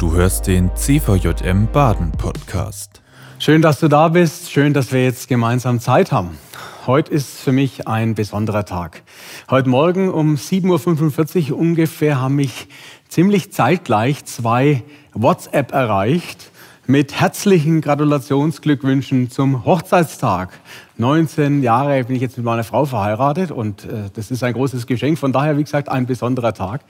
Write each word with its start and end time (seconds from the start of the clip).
Du 0.00 0.14
hörst 0.14 0.46
den 0.46 0.74
CVJM 0.74 1.68
Baden 1.70 2.10
Podcast. 2.12 3.02
Schön, 3.38 3.60
dass 3.60 3.80
du 3.80 3.88
da 3.88 4.08
bist. 4.08 4.50
Schön, 4.50 4.72
dass 4.72 4.92
wir 4.92 5.04
jetzt 5.04 5.28
gemeinsam 5.28 5.78
Zeit 5.78 6.10
haben. 6.10 6.38
Heute 6.86 7.12
ist 7.12 7.38
für 7.38 7.52
mich 7.52 7.86
ein 7.86 8.14
besonderer 8.14 8.64
Tag. 8.64 9.02
Heute 9.50 9.68
Morgen 9.68 10.08
um 10.08 10.36
7.45 10.36 11.52
Uhr 11.52 11.58
ungefähr 11.58 12.18
haben 12.18 12.36
mich 12.36 12.68
ziemlich 13.10 13.52
zeitgleich 13.52 14.24
zwei 14.24 14.84
WhatsApp 15.12 15.72
erreicht 15.72 16.50
mit 16.86 17.20
herzlichen 17.20 17.80
Gratulationsglückwünschen 17.80 19.30
zum 19.30 19.64
Hochzeitstag. 19.64 20.50
19 20.98 21.62
Jahre 21.62 22.02
bin 22.04 22.16
ich 22.16 22.22
jetzt 22.22 22.36
mit 22.36 22.44
meiner 22.44 22.64
Frau 22.64 22.84
verheiratet 22.84 23.50
und 23.50 23.84
äh, 23.84 24.10
das 24.14 24.30
ist 24.30 24.42
ein 24.42 24.52
großes 24.52 24.86
Geschenk. 24.86 25.18
Von 25.18 25.32
daher, 25.32 25.56
wie 25.56 25.64
gesagt, 25.64 25.88
ein 25.88 26.06
besonderer 26.06 26.52
Tag. 26.52 26.82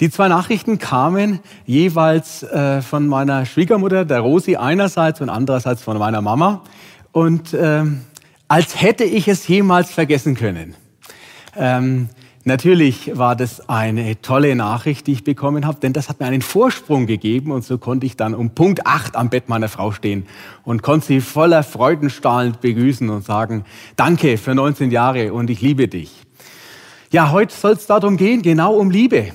Die 0.00 0.10
zwei 0.10 0.28
Nachrichten 0.28 0.78
kamen 0.78 1.40
jeweils 1.66 2.42
äh, 2.42 2.82
von 2.82 3.06
meiner 3.06 3.46
Schwiegermutter, 3.46 4.04
der 4.04 4.20
Rosi 4.20 4.56
einerseits 4.56 5.20
und 5.20 5.28
andererseits 5.28 5.82
von 5.82 5.98
meiner 5.98 6.22
Mama. 6.22 6.62
Und 7.12 7.54
äh, 7.54 7.84
als 8.48 8.80
hätte 8.80 9.04
ich 9.04 9.28
es 9.28 9.46
jemals 9.46 9.90
vergessen 9.90 10.34
können. 10.34 10.74
Ähm, 11.56 12.08
Natürlich 12.46 13.16
war 13.16 13.36
das 13.36 13.70
eine 13.70 14.20
tolle 14.20 14.54
Nachricht, 14.54 15.06
die 15.06 15.12
ich 15.12 15.24
bekommen 15.24 15.66
habe, 15.66 15.80
denn 15.80 15.94
das 15.94 16.10
hat 16.10 16.20
mir 16.20 16.26
einen 16.26 16.42
Vorsprung 16.42 17.06
gegeben 17.06 17.50
und 17.50 17.64
so 17.64 17.78
konnte 17.78 18.04
ich 18.04 18.18
dann 18.18 18.34
um 18.34 18.50
Punkt 18.50 18.86
8 18.86 19.16
am 19.16 19.30
Bett 19.30 19.48
meiner 19.48 19.70
Frau 19.70 19.92
stehen 19.92 20.26
und 20.62 20.82
konnte 20.82 21.06
sie 21.06 21.20
voller 21.22 21.62
Freudenstrahlend 21.62 22.60
begrüßen 22.60 23.08
und 23.08 23.24
sagen, 23.24 23.64
danke 23.96 24.36
für 24.36 24.54
19 24.54 24.90
Jahre 24.90 25.32
und 25.32 25.48
ich 25.48 25.62
liebe 25.62 25.88
dich. 25.88 26.12
Ja, 27.10 27.30
heute 27.30 27.54
soll 27.54 27.72
es 27.72 27.86
darum 27.86 28.18
gehen, 28.18 28.42
genau 28.42 28.74
um 28.74 28.90
Liebe, 28.90 29.32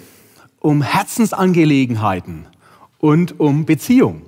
um 0.60 0.84
Herzensangelegenheiten 0.84 2.46
und 3.00 3.40
um 3.40 3.66
Beziehung. 3.66 4.22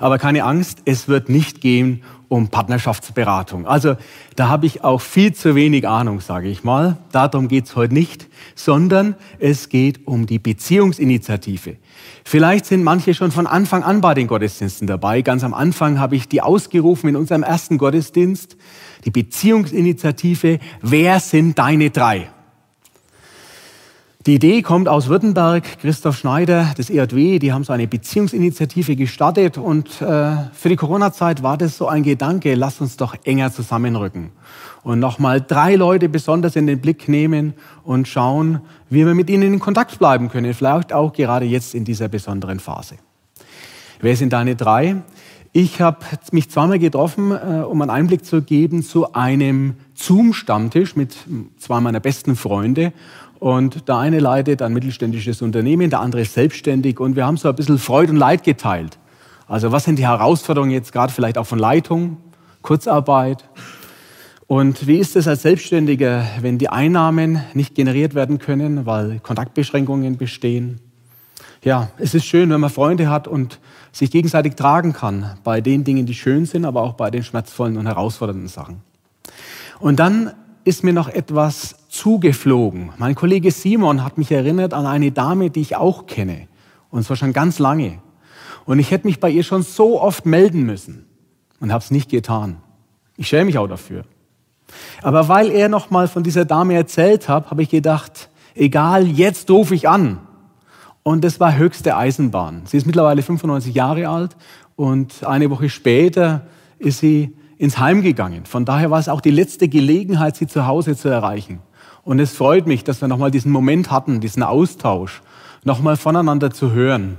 Aber 0.00 0.18
keine 0.18 0.42
Angst, 0.42 0.82
es 0.86 1.06
wird 1.06 1.28
nicht 1.28 1.60
gehen 1.60 2.02
um 2.34 2.48
Partnerschaftsberatung. 2.48 3.66
Also 3.66 3.96
da 4.34 4.48
habe 4.48 4.66
ich 4.66 4.82
auch 4.82 5.00
viel 5.00 5.32
zu 5.34 5.54
wenig 5.54 5.86
Ahnung, 5.86 6.20
sage 6.20 6.48
ich 6.48 6.64
mal. 6.64 6.96
Darum 7.12 7.46
geht 7.46 7.66
es 7.66 7.76
heute 7.76 7.94
nicht, 7.94 8.26
sondern 8.56 9.14
es 9.38 9.68
geht 9.68 10.06
um 10.06 10.26
die 10.26 10.40
Beziehungsinitiative. 10.40 11.76
Vielleicht 12.24 12.66
sind 12.66 12.82
manche 12.82 13.14
schon 13.14 13.30
von 13.30 13.46
Anfang 13.46 13.84
an 13.84 14.00
bei 14.00 14.14
den 14.14 14.26
Gottesdiensten 14.26 14.88
dabei. 14.88 15.22
Ganz 15.22 15.44
am 15.44 15.54
Anfang 15.54 16.00
habe 16.00 16.16
ich 16.16 16.28
die 16.28 16.42
ausgerufen 16.42 17.08
in 17.08 17.16
unserem 17.16 17.44
ersten 17.44 17.78
Gottesdienst. 17.78 18.56
Die 19.04 19.10
Beziehungsinitiative, 19.10 20.58
wer 20.82 21.20
sind 21.20 21.58
deine 21.58 21.90
drei? 21.90 22.30
Die 24.26 24.36
Idee 24.36 24.62
kommt 24.62 24.88
aus 24.88 25.08
Württemberg. 25.08 25.80
Christoph 25.80 26.16
Schneider 26.16 26.72
des 26.78 26.88
EJW, 26.88 27.38
die 27.38 27.52
haben 27.52 27.62
so 27.62 27.74
eine 27.74 27.86
Beziehungsinitiative 27.86 28.96
gestartet 28.96 29.58
und 29.58 30.00
äh, 30.00 30.36
für 30.54 30.70
die 30.70 30.76
Corona-Zeit 30.76 31.42
war 31.42 31.58
das 31.58 31.76
so 31.76 31.88
ein 31.88 32.02
Gedanke, 32.02 32.54
lass 32.54 32.80
uns 32.80 32.96
doch 32.96 33.14
enger 33.24 33.52
zusammenrücken 33.52 34.30
und 34.82 34.98
nochmal 34.98 35.42
drei 35.42 35.74
Leute 35.74 36.08
besonders 36.08 36.56
in 36.56 36.66
den 36.66 36.80
Blick 36.80 37.06
nehmen 37.06 37.52
und 37.82 38.08
schauen, 38.08 38.62
wie 38.88 39.04
wir 39.04 39.14
mit 39.14 39.28
ihnen 39.28 39.52
in 39.52 39.60
Kontakt 39.60 39.98
bleiben 39.98 40.30
können, 40.30 40.54
vielleicht 40.54 40.94
auch 40.94 41.12
gerade 41.12 41.44
jetzt 41.44 41.74
in 41.74 41.84
dieser 41.84 42.08
besonderen 42.08 42.60
Phase. 42.60 42.94
Wer 44.00 44.16
sind 44.16 44.32
deine 44.32 44.56
drei? 44.56 45.02
Ich 45.52 45.82
habe 45.82 45.98
mich 46.32 46.50
zweimal 46.50 46.78
getroffen, 46.78 47.30
äh, 47.30 47.62
um 47.62 47.82
einen 47.82 47.90
Einblick 47.90 48.24
zu 48.24 48.40
geben 48.40 48.82
zu 48.82 49.12
einem 49.12 49.74
Zoom-Stammtisch 49.92 50.96
mit 50.96 51.14
zwei 51.58 51.80
meiner 51.80 52.00
besten 52.00 52.36
Freunde. 52.36 52.94
Und 53.44 53.88
der 53.88 53.98
eine 53.98 54.20
leitet 54.20 54.62
ein 54.62 54.72
mittelständisches 54.72 55.42
Unternehmen, 55.42 55.90
der 55.90 56.00
andere 56.00 56.22
ist 56.22 56.32
selbstständig. 56.32 56.98
Und 56.98 57.14
wir 57.14 57.26
haben 57.26 57.36
so 57.36 57.46
ein 57.46 57.54
bisschen 57.54 57.76
Freude 57.76 58.12
und 58.12 58.16
Leid 58.16 58.42
geteilt. 58.42 58.98
Also 59.46 59.70
was 59.70 59.84
sind 59.84 59.98
die 59.98 60.06
Herausforderungen 60.06 60.70
jetzt 60.70 60.94
gerade 60.94 61.12
vielleicht 61.12 61.36
auch 61.36 61.44
von 61.44 61.58
Leitung, 61.58 62.16
Kurzarbeit? 62.62 63.44
Und 64.46 64.86
wie 64.86 64.96
ist 64.96 65.14
es 65.14 65.28
als 65.28 65.42
Selbstständiger, 65.42 66.24
wenn 66.40 66.56
die 66.56 66.70
Einnahmen 66.70 67.42
nicht 67.52 67.74
generiert 67.74 68.14
werden 68.14 68.38
können, 68.38 68.86
weil 68.86 69.20
Kontaktbeschränkungen 69.20 70.16
bestehen? 70.16 70.80
Ja, 71.62 71.90
es 71.98 72.14
ist 72.14 72.24
schön, 72.24 72.48
wenn 72.48 72.62
man 72.62 72.70
Freunde 72.70 73.10
hat 73.10 73.28
und 73.28 73.60
sich 73.92 74.10
gegenseitig 74.10 74.54
tragen 74.54 74.94
kann 74.94 75.36
bei 75.44 75.60
den 75.60 75.84
Dingen, 75.84 76.06
die 76.06 76.14
schön 76.14 76.46
sind, 76.46 76.64
aber 76.64 76.80
auch 76.80 76.94
bei 76.94 77.10
den 77.10 77.22
schmerzvollen 77.22 77.76
und 77.76 77.84
herausfordernden 77.84 78.48
Sachen. 78.48 78.80
Und 79.80 79.98
dann 79.98 80.32
ist 80.64 80.82
mir 80.82 80.94
noch 80.94 81.10
etwas 81.10 81.76
zugeflogen. 81.94 82.90
Mein 82.98 83.14
Kollege 83.14 83.50
Simon 83.50 84.04
hat 84.04 84.18
mich 84.18 84.32
erinnert 84.32 84.74
an 84.74 84.86
eine 84.86 85.12
Dame, 85.12 85.50
die 85.50 85.60
ich 85.60 85.76
auch 85.76 86.06
kenne. 86.06 86.48
Und 86.90 87.04
zwar 87.04 87.16
schon 87.16 87.32
ganz 87.32 87.58
lange. 87.58 87.98
Und 88.66 88.78
ich 88.78 88.90
hätte 88.90 89.06
mich 89.06 89.20
bei 89.20 89.30
ihr 89.30 89.44
schon 89.44 89.62
so 89.62 90.00
oft 90.00 90.26
melden 90.26 90.64
müssen 90.64 91.06
und 91.60 91.72
habe 91.72 91.82
es 91.82 91.90
nicht 91.90 92.10
getan. 92.10 92.56
Ich 93.16 93.28
schäme 93.28 93.46
mich 93.46 93.58
auch 93.58 93.68
dafür. 93.68 94.04
Aber 95.02 95.28
weil 95.28 95.50
er 95.50 95.68
noch 95.68 95.90
mal 95.90 96.08
von 96.08 96.22
dieser 96.22 96.44
Dame 96.44 96.74
erzählt 96.74 97.28
hat, 97.28 97.50
habe 97.50 97.62
ich 97.62 97.68
gedacht, 97.68 98.28
egal, 98.54 99.06
jetzt 99.06 99.48
rufe 99.50 99.74
ich 99.74 99.88
an. 99.88 100.18
Und 101.02 101.22
das 101.22 101.38
war 101.38 101.56
höchste 101.56 101.96
Eisenbahn. 101.96 102.62
Sie 102.64 102.76
ist 102.76 102.86
mittlerweile 102.86 103.22
95 103.22 103.74
Jahre 103.74 104.08
alt 104.08 104.36
und 104.74 105.24
eine 105.24 105.50
Woche 105.50 105.68
später 105.68 106.46
ist 106.78 106.98
sie 106.98 107.36
ins 107.58 107.78
Heim 107.78 108.02
gegangen. 108.02 108.46
Von 108.46 108.64
daher 108.64 108.90
war 108.90 108.98
es 108.98 109.08
auch 109.08 109.20
die 109.20 109.30
letzte 109.30 109.68
Gelegenheit, 109.68 110.34
sie 110.36 110.46
zu 110.46 110.66
Hause 110.66 110.96
zu 110.96 111.08
erreichen. 111.08 111.60
Und 112.04 112.18
es 112.18 112.36
freut 112.36 112.66
mich, 112.66 112.84
dass 112.84 113.00
wir 113.00 113.08
nochmal 113.08 113.30
diesen 113.30 113.50
Moment 113.50 113.90
hatten, 113.90 114.20
diesen 114.20 114.42
Austausch, 114.42 115.22
nochmal 115.64 115.96
voneinander 115.96 116.50
zu 116.50 116.72
hören. 116.72 117.16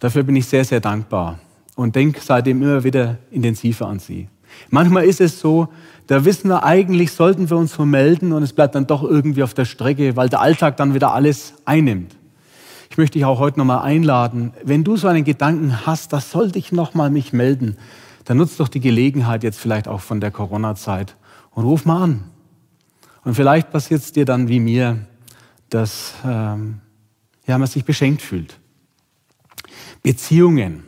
Dafür 0.00 0.22
bin 0.22 0.36
ich 0.36 0.46
sehr, 0.46 0.64
sehr 0.64 0.80
dankbar 0.80 1.38
und 1.74 1.94
denke 1.94 2.20
seitdem 2.22 2.62
immer 2.62 2.84
wieder 2.84 3.18
intensiver 3.30 3.86
an 3.86 3.98
Sie. 3.98 4.28
Manchmal 4.70 5.04
ist 5.04 5.20
es 5.20 5.40
so, 5.40 5.68
da 6.06 6.24
wissen 6.24 6.48
wir 6.48 6.64
eigentlich, 6.64 7.12
sollten 7.12 7.50
wir 7.50 7.56
uns 7.56 7.74
vermelden 7.74 8.32
und 8.32 8.42
es 8.42 8.52
bleibt 8.52 8.74
dann 8.74 8.86
doch 8.86 9.02
irgendwie 9.02 9.42
auf 9.42 9.54
der 9.54 9.64
Strecke, 9.64 10.16
weil 10.16 10.28
der 10.28 10.40
Alltag 10.40 10.76
dann 10.76 10.94
wieder 10.94 11.12
alles 11.12 11.54
einnimmt. 11.64 12.16
Ich 12.90 12.96
möchte 12.96 13.18
dich 13.18 13.26
auch 13.26 13.38
heute 13.38 13.58
nochmal 13.58 13.80
einladen, 13.80 14.52
wenn 14.64 14.84
du 14.84 14.96
so 14.96 15.08
einen 15.08 15.24
Gedanken 15.24 15.84
hast, 15.84 16.12
das 16.12 16.30
sollte 16.30 16.58
ich 16.58 16.72
nochmal 16.72 17.10
mich 17.10 17.32
melden, 17.32 17.76
dann 18.24 18.38
nutzt 18.38 18.58
doch 18.60 18.68
die 18.68 18.80
Gelegenheit 18.80 19.42
jetzt 19.42 19.58
vielleicht 19.58 19.88
auch 19.88 20.00
von 20.00 20.20
der 20.20 20.30
Corona-Zeit 20.30 21.16
und 21.50 21.64
ruf 21.64 21.84
mal 21.84 22.02
an. 22.02 22.24
Und 23.26 23.34
vielleicht 23.34 23.72
passiert 23.72 24.02
es 24.02 24.12
dir 24.12 24.24
dann 24.24 24.48
wie 24.48 24.60
mir, 24.60 24.98
dass 25.68 26.14
ähm, 26.24 26.78
ja, 27.44 27.58
man 27.58 27.66
sich 27.66 27.84
beschenkt 27.84 28.22
fühlt. 28.22 28.56
Beziehungen. 30.00 30.84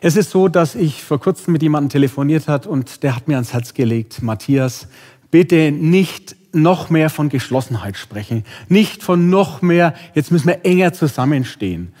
Es 0.00 0.14
ist 0.14 0.30
so, 0.30 0.46
dass 0.46 0.76
ich 0.76 1.02
vor 1.02 1.18
kurzem 1.18 1.52
mit 1.52 1.62
jemandem 1.62 1.90
telefoniert 1.90 2.46
hat 2.46 2.68
und 2.68 3.02
der 3.02 3.16
hat 3.16 3.26
mir 3.26 3.34
ans 3.34 3.52
Herz 3.52 3.74
gelegt, 3.74 4.22
Matthias, 4.22 4.86
bitte 5.32 5.72
nicht 5.72 6.36
noch 6.52 6.88
mehr 6.88 7.10
von 7.10 7.28
Geschlossenheit 7.28 7.96
sprechen, 7.96 8.44
nicht 8.68 9.02
von 9.02 9.28
noch 9.28 9.60
mehr, 9.60 9.94
jetzt 10.14 10.30
müssen 10.30 10.46
wir 10.46 10.64
enger 10.64 10.92
zusammenstehen. 10.92 11.92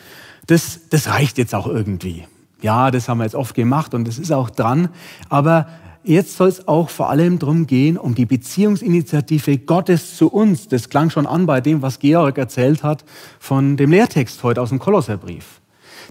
Das, 0.46 0.88
das 0.90 1.08
reicht 1.08 1.38
jetzt 1.38 1.56
auch 1.56 1.66
irgendwie. 1.66 2.24
Ja, 2.62 2.92
das 2.92 3.08
haben 3.08 3.18
wir 3.18 3.24
jetzt 3.24 3.34
oft 3.34 3.56
gemacht 3.56 3.94
und 3.94 4.06
das 4.06 4.16
ist 4.16 4.30
auch 4.30 4.48
dran. 4.48 4.90
Aber 5.28 5.66
jetzt 6.04 6.36
soll 6.36 6.48
es 6.48 6.66
auch 6.68 6.90
vor 6.90 7.10
allem 7.10 7.38
darum 7.38 7.66
gehen, 7.66 7.96
um 7.96 8.14
die 8.14 8.26
Beziehungsinitiative 8.26 9.58
Gottes 9.58 10.16
zu 10.16 10.28
uns. 10.28 10.68
Das 10.68 10.88
klang 10.88 11.10
schon 11.10 11.26
an 11.26 11.46
bei 11.46 11.60
dem, 11.60 11.82
was 11.82 11.98
Georg 11.98 12.38
erzählt 12.38 12.82
hat 12.82 13.04
von 13.38 13.76
dem 13.76 13.90
Lehrtext 13.90 14.42
heute 14.42 14.62
aus 14.62 14.70
dem 14.70 14.78
Kolosserbrief. 14.78 15.60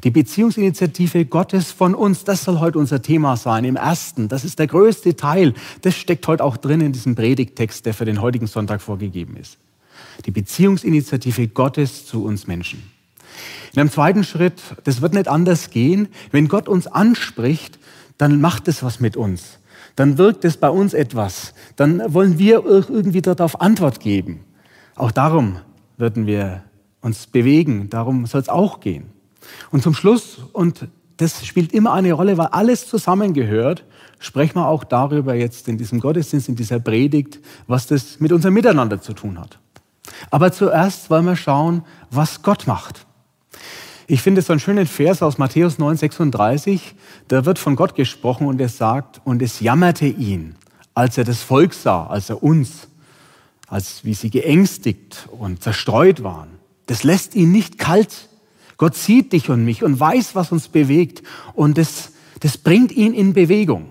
Die 0.04 0.12
Beziehungsinitiative 0.12 1.26
Gottes 1.26 1.72
von 1.72 1.94
uns, 1.94 2.24
das 2.24 2.46
soll 2.46 2.60
heute 2.60 2.80
unser 2.80 3.02
Thema 3.02 3.36
sein, 3.36 3.66
im 3.66 3.76
ersten. 3.76 4.30
Das 4.30 4.46
ist 4.46 4.60
der 4.60 4.68
größte 4.68 5.16
Teil. 5.16 5.54
Das 5.82 5.96
steckt 5.96 6.26
heute 6.28 6.44
auch 6.44 6.56
drin 6.56 6.80
in 6.80 6.94
diesem 6.94 7.16
Predigttext, 7.16 7.86
der 7.86 7.94
für 7.94 8.06
den 8.06 8.22
heutigen 8.22 8.48
Sonntag 8.48 8.82
vorgegeben 8.82 9.36
ist. 9.36 9.58
Die 10.26 10.32
Beziehungsinitiative 10.32 11.50
Gottes 11.50 12.06
zu 12.06 12.24
uns 12.24 12.48
Menschen. 12.48 12.82
In 13.74 13.82
einem 13.82 13.92
zweiten 13.92 14.24
Schritt, 14.24 14.62
das 14.86 15.02
wird 15.02 15.14
nicht 15.14 15.28
anders 15.28 15.70
gehen. 15.70 16.08
Wenn 16.32 16.48
Gott 16.48 16.68
uns 16.68 16.88
anspricht, 16.88 17.78
dann 18.18 18.40
macht 18.40 18.68
es 18.68 18.84
was 18.84 19.00
mit 19.00 19.18
uns. 19.18 19.60
Dann 19.96 20.18
wirkt 20.18 20.46
es 20.46 20.58
bei 20.58 20.70
uns 20.70 20.94
etwas. 20.94 21.54
Dann 21.76 22.02
wollen 22.14 22.40
wir 22.40 22.66
irgendwie 22.66 23.22
darauf 23.22 23.60
Antwort 23.62 24.00
geben. 24.00 24.46
Auch 24.96 25.12
darum 25.12 25.58
würden 25.98 26.26
wir 26.26 26.64
uns 27.02 27.28
bewegen. 27.28 27.90
Darum 27.90 28.26
soll 28.26 28.42
es 28.42 28.50
auch 28.50 28.80
gehen. 28.80 29.06
Und 29.72 29.84
zum 29.84 29.94
Schluss, 29.94 30.40
und 30.54 30.88
das 31.18 31.46
spielt 31.46 31.74
immer 31.74 31.94
eine 31.94 32.14
Rolle, 32.14 32.38
weil 32.38 32.48
alles 32.48 32.88
zusammengehört, 32.88 33.84
sprechen 34.20 34.56
wir 34.56 34.68
auch 34.68 34.84
darüber 34.84 35.34
jetzt 35.34 35.68
in 35.68 35.78
diesem 35.78 36.00
Gottesdienst, 36.00 36.50
in 36.50 36.56
dieser 36.56 36.80
Predigt, 36.80 37.40
was 37.68 37.88
das 37.88 38.20
mit 38.20 38.32
unserem 38.32 38.54
Miteinander 38.54 39.02
zu 39.02 39.14
tun 39.14 39.40
hat. 39.40 39.60
Aber 40.32 40.52
zuerst 40.52 41.10
wollen 41.10 41.26
wir 41.26 41.36
schauen, 41.36 41.84
was 42.10 42.42
Gott 42.42 42.68
macht. 42.68 43.06
Ich 44.12 44.24
finde 44.24 44.42
so 44.42 44.52
einen 44.52 44.60
schönen 44.60 44.88
Vers 44.88 45.22
aus 45.22 45.38
Matthäus 45.38 45.78
9, 45.78 45.96
36. 45.98 46.96
Da 47.28 47.46
wird 47.46 47.60
von 47.60 47.76
Gott 47.76 47.94
gesprochen 47.94 48.48
und 48.48 48.60
er 48.60 48.68
sagt, 48.68 49.22
und 49.24 49.40
es 49.44 49.60
jammerte 49.60 50.08
ihn, 50.08 50.56
als 50.96 51.20
er 51.20 51.26
das 51.26 51.44
Volk 51.44 51.76
sah, 51.76 52.08
als 52.08 52.32
er 52.32 52.42
uns, 52.42 52.88
als 53.68 54.04
wie 54.06 54.16
sie 54.16 54.32
geängstigt 54.32 55.30
und 55.30 55.62
zerstreut 55.62 56.24
waren. 56.24 56.50
Das 56.88 57.04
lässt 57.04 57.36
ihn 57.36 57.52
nicht 57.52 57.78
kalt, 57.78 58.30
Gott 58.78 58.96
sieht 58.96 59.32
dich 59.32 59.52
und 59.52 59.64
mich 59.64 59.84
und 59.84 60.00
weiß, 60.00 60.34
was 60.34 60.52
uns 60.52 60.70
bewegt 60.70 61.22
und 61.54 61.78
das, 61.78 62.14
das 62.40 62.58
bringt 62.58 62.92
ihn 62.92 63.14
in 63.14 63.34
Bewegung. 63.34 63.90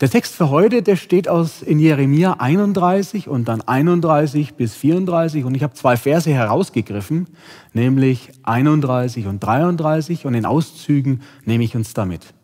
Der 0.00 0.10
Text 0.10 0.34
für 0.34 0.50
heute, 0.50 0.82
der 0.82 0.96
steht 0.96 1.28
aus 1.28 1.62
in 1.62 1.78
Jeremia 1.78 2.34
31 2.34 3.28
und 3.28 3.46
dann 3.48 3.62
31 3.62 4.54
bis 4.54 4.74
34 4.74 5.44
und 5.44 5.54
ich 5.54 5.62
habe 5.62 5.74
zwei 5.74 5.96
Verse 5.96 6.30
herausgegriffen, 6.30 7.28
nämlich 7.72 8.30
31 8.42 9.26
und 9.26 9.40
33 9.40 10.26
und 10.26 10.34
in 10.34 10.44
Auszügen 10.44 11.22
nehme 11.44 11.64
ich 11.64 11.74
uns 11.74 11.94
damit. 11.94 12.34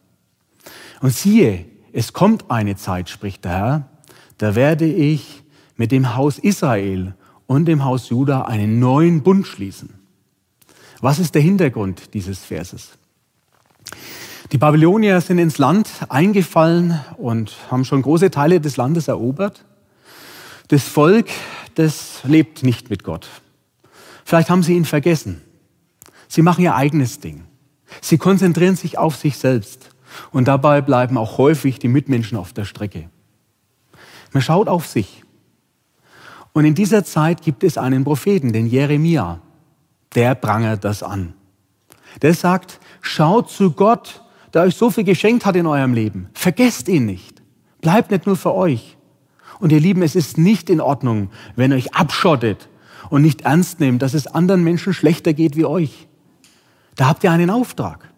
Und 1.00 1.12
siehe, 1.12 1.66
es 1.92 2.12
kommt 2.12 2.50
eine 2.50 2.76
Zeit, 2.76 3.08
spricht 3.08 3.44
der 3.44 3.52
Herr, 3.52 3.88
da 4.38 4.54
werde 4.54 4.86
ich 4.86 5.42
mit 5.76 5.92
dem 5.92 6.16
Haus 6.16 6.38
Israel 6.38 7.14
und 7.46 7.66
dem 7.66 7.84
Haus 7.84 8.08
Juda 8.08 8.42
einen 8.42 8.78
neuen 8.78 9.22
Bund 9.22 9.46
schließen. 9.46 9.90
Was 11.00 11.18
ist 11.18 11.34
der 11.34 11.42
Hintergrund 11.42 12.14
dieses 12.14 12.44
Verses? 12.44 12.92
Die 14.52 14.58
Babylonier 14.58 15.22
sind 15.22 15.38
ins 15.38 15.56
Land 15.56 15.88
eingefallen 16.10 17.00
und 17.16 17.56
haben 17.70 17.86
schon 17.86 18.02
große 18.02 18.30
Teile 18.30 18.60
des 18.60 18.76
Landes 18.76 19.08
erobert. 19.08 19.64
Das 20.68 20.82
Volk, 20.82 21.30
das 21.74 22.20
lebt 22.24 22.62
nicht 22.62 22.90
mit 22.90 23.02
Gott. 23.02 23.26
Vielleicht 24.26 24.50
haben 24.50 24.62
sie 24.62 24.74
ihn 24.74 24.84
vergessen. 24.84 25.40
Sie 26.28 26.42
machen 26.42 26.62
ihr 26.62 26.74
eigenes 26.74 27.18
Ding. 27.18 27.44
Sie 28.02 28.18
konzentrieren 28.18 28.76
sich 28.76 28.98
auf 28.98 29.16
sich 29.16 29.38
selbst. 29.38 29.88
Und 30.32 30.48
dabei 30.48 30.82
bleiben 30.82 31.16
auch 31.16 31.38
häufig 31.38 31.78
die 31.78 31.88
Mitmenschen 31.88 32.36
auf 32.36 32.52
der 32.52 32.66
Strecke. 32.66 33.08
Man 34.32 34.42
schaut 34.42 34.68
auf 34.68 34.86
sich. 34.86 35.24
Und 36.52 36.66
in 36.66 36.74
dieser 36.74 37.04
Zeit 37.04 37.40
gibt 37.40 37.64
es 37.64 37.78
einen 37.78 38.04
Propheten, 38.04 38.52
den 38.52 38.66
Jeremia. 38.66 39.40
Der 40.14 40.34
prangert 40.34 40.84
das 40.84 41.02
an. 41.02 41.32
Der 42.20 42.34
sagt, 42.34 42.80
schaut 43.00 43.48
zu 43.48 43.70
Gott 43.70 44.21
der 44.54 44.62
euch 44.62 44.76
so 44.76 44.90
viel 44.90 45.04
geschenkt 45.04 45.46
hat 45.46 45.56
in 45.56 45.66
eurem 45.66 45.94
Leben. 45.94 46.28
Vergesst 46.34 46.88
ihn 46.88 47.06
nicht. 47.06 47.42
Bleibt 47.80 48.10
nicht 48.10 48.26
nur 48.26 48.36
für 48.36 48.54
euch. 48.54 48.96
Und 49.58 49.72
ihr 49.72 49.80
Lieben, 49.80 50.02
es 50.02 50.16
ist 50.16 50.38
nicht 50.38 50.70
in 50.70 50.80
Ordnung, 50.80 51.30
wenn 51.56 51.72
ihr 51.72 51.76
euch 51.76 51.94
abschottet 51.94 52.68
und 53.10 53.22
nicht 53.22 53.42
ernst 53.42 53.80
nehmt, 53.80 54.02
dass 54.02 54.14
es 54.14 54.26
anderen 54.26 54.64
Menschen 54.64 54.92
schlechter 54.92 55.32
geht 55.32 55.56
wie 55.56 55.64
euch. 55.64 56.08
Da 56.96 57.08
habt 57.08 57.24
ihr 57.24 57.30
einen 57.30 57.50
Auftrag. 57.50 58.12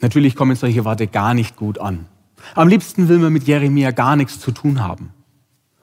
Natürlich 0.00 0.36
kommen 0.36 0.56
solche 0.56 0.84
Worte 0.84 1.06
gar 1.06 1.34
nicht 1.34 1.56
gut 1.56 1.78
an. 1.78 2.06
Am 2.54 2.68
liebsten 2.68 3.08
will 3.08 3.18
man 3.18 3.32
mit 3.32 3.44
Jeremia 3.44 3.90
gar 3.90 4.16
nichts 4.16 4.40
zu 4.40 4.52
tun 4.52 4.82
haben. 4.82 5.10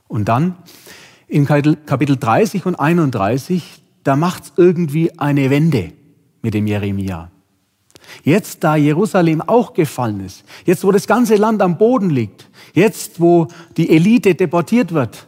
Und 0.07 0.27
dann 0.27 0.55
in 1.27 1.45
Kapitel 1.45 2.17
30 2.17 2.65
und 2.65 2.75
31, 2.75 3.81
da 4.03 4.15
macht's 4.15 4.53
irgendwie 4.57 5.17
eine 5.19 5.49
Wende 5.49 5.93
mit 6.41 6.53
dem 6.53 6.67
Jeremia. 6.67 7.31
Jetzt, 8.23 8.63
da 8.63 8.75
Jerusalem 8.75 9.41
auch 9.41 9.73
gefallen 9.73 10.25
ist, 10.25 10.43
jetzt, 10.65 10.83
wo 10.83 10.91
das 10.91 11.07
ganze 11.07 11.35
Land 11.35 11.61
am 11.61 11.77
Boden 11.77 12.09
liegt, 12.09 12.49
jetzt, 12.73 13.19
wo 13.19 13.47
die 13.77 13.89
Elite 13.89 14.35
deportiert 14.35 14.93
wird 14.93 15.27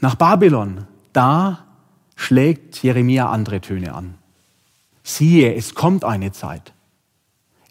nach 0.00 0.14
Babylon, 0.14 0.86
da 1.12 1.64
schlägt 2.14 2.82
Jeremia 2.82 3.30
andere 3.30 3.60
Töne 3.60 3.94
an. 3.94 4.14
Siehe, 5.02 5.54
es 5.54 5.74
kommt 5.74 6.04
eine 6.04 6.32
Zeit. 6.32 6.72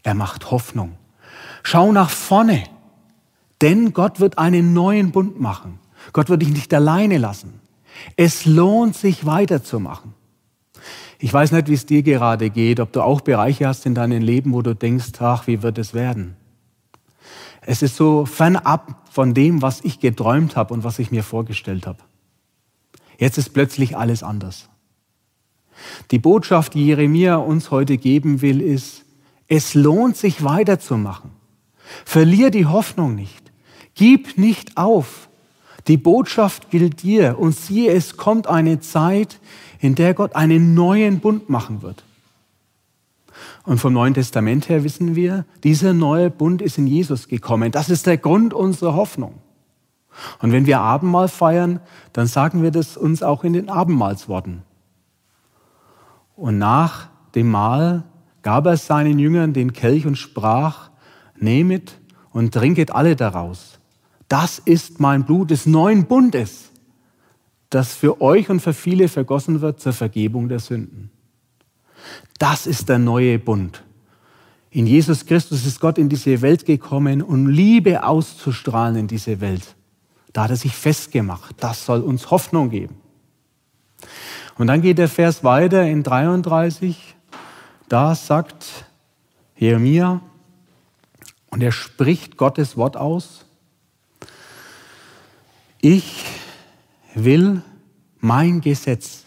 Er 0.03 0.13
macht 0.13 0.51
Hoffnung. 0.51 0.97
Schau 1.63 1.91
nach 1.91 2.09
vorne, 2.09 2.63
denn 3.61 3.93
Gott 3.93 4.19
wird 4.19 4.37
einen 4.37 4.73
neuen 4.73 5.11
Bund 5.11 5.39
machen. 5.39 5.79
Gott 6.13 6.29
wird 6.29 6.41
dich 6.43 6.49
nicht 6.49 6.73
alleine 6.73 7.17
lassen. 7.17 7.59
Es 8.15 8.45
lohnt 8.45 8.95
sich 8.95 9.25
weiterzumachen. 9.25 10.13
Ich 11.19 11.33
weiß 11.33 11.51
nicht, 11.51 11.69
wie 11.69 11.73
es 11.73 11.85
dir 11.85 12.03
gerade 12.03 12.49
geht, 12.49 12.79
ob 12.79 12.91
du 12.91 13.01
auch 13.01 13.21
Bereiche 13.21 13.67
hast 13.67 13.85
in 13.85 13.95
deinem 13.95 14.21
Leben, 14.21 14.53
wo 14.53 14.61
du 14.61 14.75
denkst, 14.75 15.11
ach, 15.19 15.47
wie 15.47 15.61
wird 15.61 15.77
es 15.77 15.93
werden? 15.93 16.35
Es 17.61 17.81
ist 17.81 17.95
so 17.95 18.25
fernab 18.25 19.07
von 19.09 19.33
dem, 19.33 19.61
was 19.61 19.81
ich 19.83 19.99
geträumt 19.99 20.55
habe 20.55 20.73
und 20.73 20.83
was 20.83 20.99
ich 20.99 21.11
mir 21.11 21.23
vorgestellt 21.23 21.87
habe. 21.87 21.99
Jetzt 23.17 23.37
ist 23.37 23.53
plötzlich 23.53 23.97
alles 23.97 24.23
anders. 24.23 24.69
Die 26.11 26.19
Botschaft, 26.19 26.73
die 26.73 26.85
Jeremia 26.85 27.35
uns 27.35 27.71
heute 27.71 27.97
geben 27.97 28.41
will, 28.41 28.61
ist, 28.61 29.05
es 29.47 29.73
lohnt 29.73 30.17
sich 30.17 30.43
weiterzumachen. 30.43 31.31
Verlier 32.05 32.51
die 32.51 32.65
Hoffnung 32.65 33.15
nicht. 33.15 33.51
Gib 33.93 34.37
nicht 34.37 34.77
auf. 34.77 35.29
Die 35.87 35.97
Botschaft 35.97 36.71
gilt 36.71 37.03
dir 37.03 37.37
und 37.37 37.55
siehe, 37.55 37.91
es 37.91 38.17
kommt 38.17 38.47
eine 38.47 38.79
Zeit, 38.79 39.39
in 39.79 39.95
der 39.95 40.13
Gott 40.13 40.35
einen 40.35 40.73
neuen 40.73 41.19
Bund 41.19 41.49
machen 41.49 41.81
wird. 41.81 42.03
Und 43.63 43.79
vom 43.79 43.93
Neuen 43.93 44.13
Testament 44.13 44.69
her 44.69 44.83
wissen 44.83 45.15
wir, 45.15 45.45
dieser 45.63 45.93
neue 45.93 46.29
Bund 46.29 46.61
ist 46.61 46.77
in 46.77 46.87
Jesus 46.87 47.27
gekommen. 47.27 47.71
Das 47.71 47.89
ist 47.89 48.05
der 48.05 48.17
Grund 48.17 48.53
unserer 48.53 48.93
Hoffnung. 48.93 49.35
Und 50.39 50.51
wenn 50.51 50.65
wir 50.65 50.79
Abendmahl 50.79 51.27
feiern, 51.27 51.79
dann 52.13 52.27
sagen 52.27 52.63
wir 52.63 52.71
das 52.71 52.95
uns 52.95 53.23
auch 53.23 53.43
in 53.43 53.53
den 53.53 53.69
Abendmahlsworten. 53.69 54.63
Und 56.35 56.57
nach 56.57 57.09
dem 57.33 57.49
Mahl 57.49 58.03
gab 58.41 58.65
er 58.65 58.77
seinen 58.77 59.19
Jüngern 59.19 59.53
den 59.53 59.73
Kelch 59.73 60.05
und 60.05 60.17
sprach, 60.17 60.89
nehmet 61.37 61.99
und 62.31 62.53
trinket 62.53 62.91
alle 62.91 63.15
daraus. 63.15 63.79
Das 64.27 64.59
ist 64.59 64.99
mein 64.99 65.25
Blut 65.25 65.51
des 65.51 65.65
neuen 65.65 66.05
Bundes, 66.05 66.71
das 67.69 67.93
für 67.93 68.21
euch 68.21 68.49
und 68.49 68.59
für 68.59 68.73
viele 68.73 69.07
vergossen 69.07 69.61
wird 69.61 69.79
zur 69.79 69.93
Vergebung 69.93 70.49
der 70.49 70.59
Sünden. 70.59 71.09
Das 72.37 72.67
ist 72.67 72.89
der 72.89 72.99
neue 72.99 73.39
Bund. 73.39 73.83
In 74.69 74.87
Jesus 74.87 75.25
Christus 75.25 75.65
ist 75.65 75.79
Gott 75.79 75.97
in 75.97 76.09
diese 76.09 76.41
Welt 76.41 76.65
gekommen, 76.65 77.21
um 77.21 77.47
Liebe 77.47 78.03
auszustrahlen 78.03 78.97
in 78.97 79.07
diese 79.07 79.39
Welt. 79.39 79.75
Da 80.33 80.43
hat 80.43 80.49
er 80.49 80.57
sich 80.57 80.75
festgemacht. 80.75 81.55
Das 81.61 81.85
soll 81.85 82.01
uns 82.01 82.29
Hoffnung 82.29 82.69
geben. 82.69 82.95
Und 84.57 84.67
dann 84.67 84.81
geht 84.81 84.97
der 84.97 85.07
Vers 85.07 85.43
weiter 85.43 85.83
in 85.83 86.03
33. 86.03 87.15
Da 87.87 88.15
sagt 88.15 88.85
Jeremia, 89.57 90.21
und 91.51 91.63
er 91.63 91.71
spricht 91.71 92.35
Gottes 92.35 92.75
Wort 92.75 92.97
aus. 92.97 93.45
Ich 95.79 96.25
will 97.15 97.61
mein 98.19 98.61
Gesetz 98.61 99.25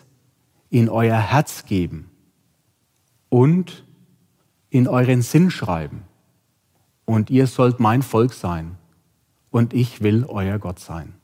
in 0.71 0.89
euer 0.89 1.19
Herz 1.19 1.65
geben 1.65 2.11
und 3.29 3.85
in 4.71 4.87
euren 4.87 5.23
Sinn 5.23 5.51
schreiben. 5.51 6.05
Und 7.05 7.31
ihr 7.31 7.47
sollt 7.47 7.81
mein 7.81 8.03
Volk 8.03 8.35
sein 8.35 8.77
und 9.51 9.73
ich 9.73 10.03
will 10.03 10.25
euer 10.27 10.59
Gott 10.59 10.79
sein. 10.79 11.15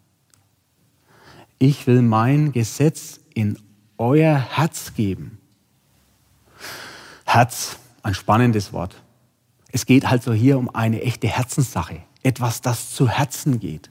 Ich 1.59 1.87
will 1.87 2.03
mein 2.03 2.53
Gesetz 2.53 3.21
in 3.35 3.59
euer 3.99 4.37
Herz 4.37 4.95
geben. 4.95 5.39
Herz, 7.25 7.79
ein 8.03 8.15
spannendes 8.15 8.73
Wort. 8.73 9.03
Es 9.71 9.87
geht 9.87 10.05
also 10.05 10.33
hier 10.33 10.59
um 10.59 10.75
eine 10.75 11.03
echte 11.03 11.27
Herzenssache, 11.27 12.01
etwas, 12.23 12.61
das 12.61 12.95
zu 12.95 13.09
Herzen 13.09 13.61
geht. 13.61 13.91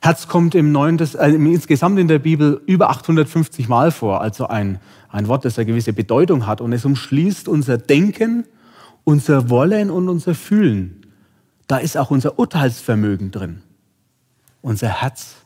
Herz 0.00 0.28
kommt 0.28 0.54
im 0.54 0.72
Neuen, 0.72 0.98
äh, 0.98 1.30
insgesamt 1.30 1.98
in 1.98 2.08
der 2.08 2.18
Bibel 2.18 2.60
über 2.66 2.90
850 2.90 3.68
Mal 3.68 3.90
vor, 3.90 4.20
also 4.20 4.46
ein, 4.46 4.80
ein 5.08 5.28
Wort, 5.28 5.44
das 5.44 5.58
eine 5.58 5.66
gewisse 5.66 5.92
Bedeutung 5.92 6.46
hat. 6.46 6.60
Und 6.60 6.72
es 6.72 6.84
umschließt 6.84 7.48
unser 7.48 7.78
Denken, 7.78 8.44
unser 9.04 9.50
Wollen 9.50 9.90
und 9.90 10.08
unser 10.08 10.34
Fühlen. 10.34 11.06
Da 11.66 11.78
ist 11.78 11.96
auch 11.96 12.10
unser 12.10 12.38
Urteilsvermögen 12.38 13.30
drin, 13.30 13.62
unser 14.62 14.88
Herz. 14.88 15.36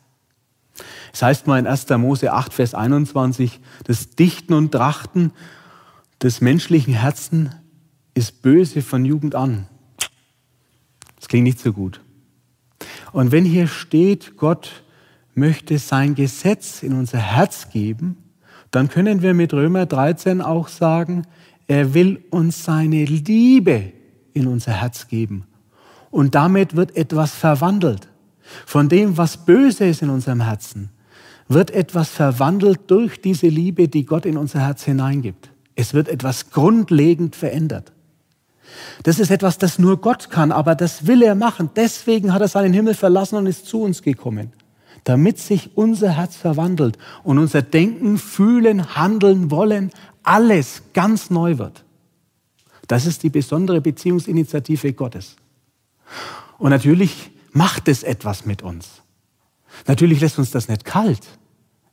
Es 1.12 1.22
heißt 1.22 1.46
mal 1.46 1.58
in 1.58 1.66
1. 1.66 1.88
Mose 1.90 2.32
8, 2.32 2.54
Vers 2.54 2.74
21, 2.74 3.60
das 3.84 4.10
Dichten 4.10 4.54
und 4.54 4.72
Trachten 4.72 5.32
des 6.22 6.40
menschlichen 6.40 6.94
Herzen 6.94 7.54
ist 8.14 8.42
böse 8.42 8.82
von 8.82 9.04
Jugend 9.04 9.34
an. 9.34 9.66
Das 11.16 11.28
klingt 11.28 11.44
nicht 11.44 11.58
so 11.58 11.72
gut. 11.72 12.00
Und 13.12 13.32
wenn 13.32 13.44
hier 13.44 13.66
steht, 13.66 14.36
Gott 14.36 14.82
möchte 15.34 15.78
sein 15.78 16.14
Gesetz 16.14 16.82
in 16.82 16.94
unser 16.94 17.18
Herz 17.18 17.68
geben, 17.70 18.16
dann 18.70 18.88
können 18.88 19.22
wir 19.22 19.34
mit 19.34 19.52
Römer 19.52 19.86
13 19.86 20.40
auch 20.40 20.68
sagen, 20.68 21.26
er 21.66 21.94
will 21.94 22.24
uns 22.30 22.64
seine 22.64 23.04
Liebe 23.04 23.92
in 24.32 24.46
unser 24.46 24.72
Herz 24.72 25.08
geben. 25.08 25.44
Und 26.10 26.34
damit 26.34 26.74
wird 26.76 26.96
etwas 26.96 27.34
verwandelt. 27.34 28.08
Von 28.66 28.88
dem, 28.88 29.16
was 29.16 29.36
böse 29.36 29.86
ist 29.86 30.02
in 30.02 30.10
unserem 30.10 30.40
Herzen, 30.40 30.90
wird 31.48 31.70
etwas 31.70 32.08
verwandelt 32.08 32.80
durch 32.88 33.20
diese 33.20 33.48
Liebe, 33.48 33.88
die 33.88 34.04
Gott 34.04 34.26
in 34.26 34.36
unser 34.36 34.60
Herz 34.60 34.84
hineingibt. 34.84 35.50
Es 35.74 35.94
wird 35.94 36.08
etwas 36.08 36.50
grundlegend 36.50 37.36
verändert. 37.36 37.92
Das 39.02 39.18
ist 39.18 39.30
etwas, 39.30 39.58
das 39.58 39.78
nur 39.78 40.00
Gott 40.00 40.30
kann, 40.30 40.52
aber 40.52 40.74
das 40.74 41.06
will 41.06 41.22
er 41.22 41.34
machen. 41.34 41.70
Deswegen 41.76 42.32
hat 42.32 42.40
er 42.40 42.48
seinen 42.48 42.72
Himmel 42.72 42.94
verlassen 42.94 43.36
und 43.36 43.46
ist 43.46 43.66
zu 43.66 43.82
uns 43.82 44.02
gekommen. 44.02 44.52
damit 45.04 45.38
sich 45.38 45.76
unser 45.76 46.10
Herz 46.10 46.36
verwandelt 46.36 46.98
und 47.24 47.38
unser 47.38 47.62
Denken, 47.62 48.18
Fühlen, 48.18 48.94
Handeln, 48.94 49.50
Wollen, 49.50 49.90
alles 50.22 50.82
ganz 50.92 51.30
neu 51.30 51.58
wird. 51.58 51.84
Das 52.86 53.06
ist 53.06 53.22
die 53.22 53.30
besondere 53.30 53.80
Beziehungsinitiative 53.80 54.92
Gottes. 54.92 55.36
Und 56.58 56.70
natürlich 56.70 57.30
macht 57.52 57.88
es 57.88 58.02
etwas 58.02 58.46
mit 58.46 58.62
uns. 58.62 59.02
Natürlich 59.86 60.20
lässt 60.20 60.38
uns 60.38 60.50
das 60.50 60.68
nicht 60.68 60.84
kalt, 60.84 61.26